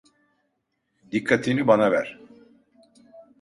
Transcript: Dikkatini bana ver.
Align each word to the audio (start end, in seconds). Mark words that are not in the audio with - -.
Dikkatini 1.11 1.67
bana 1.67 1.91
ver. 1.91 2.19